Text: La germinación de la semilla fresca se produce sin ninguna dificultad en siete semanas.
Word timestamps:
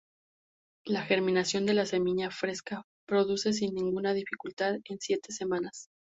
La 0.83 1.03
germinación 1.03 1.67
de 1.67 1.75
la 1.75 1.85
semilla 1.85 2.31
fresca 2.31 2.77
se 2.77 2.83
produce 3.07 3.53
sin 3.53 3.75
ninguna 3.75 4.13
dificultad 4.13 4.77
en 4.85 4.99
siete 4.99 5.31
semanas. 5.31 5.89